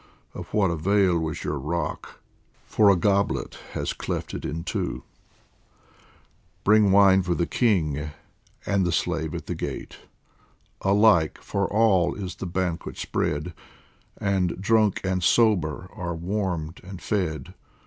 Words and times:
of 0.33 0.51
what 0.51 0.71
avail 0.71 1.15
Was 1.19 1.43
your 1.43 1.59
rock, 1.59 2.21
for 2.65 2.89
a 2.89 2.95
goblet 2.95 3.59
has 3.73 3.93
cleft 3.93 4.33
it 4.33 4.43
in 4.43 4.63
two! 4.63 5.03
Bring 6.63 6.91
wine 6.91 7.21
for 7.21 7.35
the 7.35 7.45
king 7.45 8.09
and 8.65 8.83
the 8.83 8.91
slave 8.91 9.35
at 9.35 9.45
the 9.45 9.53
gate! 9.53 9.97
Alike 10.81 11.37
for 11.39 11.71
all 11.71 12.15
is 12.15 12.33
the 12.33 12.47
banquet 12.47 12.97
spread, 12.97 13.53
And 14.17 14.59
drunk 14.59 15.01
and 15.03 15.23
sober 15.23 15.87
are 15.93 16.15
warmed 16.15 16.81
and 16.83 16.99
fed. 16.99 17.53